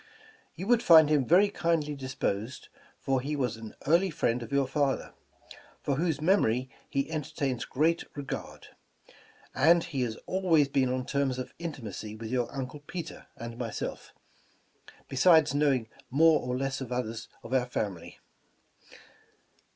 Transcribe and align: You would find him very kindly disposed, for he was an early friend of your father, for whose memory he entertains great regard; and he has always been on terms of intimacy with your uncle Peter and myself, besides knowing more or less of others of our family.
You 0.55 0.65
would 0.65 0.81
find 0.81 1.09
him 1.09 1.27
very 1.27 1.49
kindly 1.49 1.95
disposed, 1.95 2.69
for 2.97 3.21
he 3.21 3.35
was 3.35 3.55
an 3.55 3.75
early 3.85 4.09
friend 4.09 4.41
of 4.41 4.51
your 4.51 4.65
father, 4.65 5.13
for 5.83 5.97
whose 5.97 6.19
memory 6.19 6.71
he 6.89 7.11
entertains 7.11 7.65
great 7.65 8.03
regard; 8.15 8.69
and 9.53 9.83
he 9.83 10.01
has 10.01 10.15
always 10.25 10.67
been 10.69 10.91
on 10.91 11.05
terms 11.05 11.37
of 11.37 11.53
intimacy 11.59 12.15
with 12.15 12.31
your 12.31 12.51
uncle 12.51 12.79
Peter 12.79 13.27
and 13.37 13.59
myself, 13.59 14.11
besides 15.07 15.53
knowing 15.53 15.87
more 16.09 16.39
or 16.41 16.57
less 16.57 16.81
of 16.81 16.91
others 16.91 17.27
of 17.43 17.53
our 17.53 17.67
family. 17.67 18.17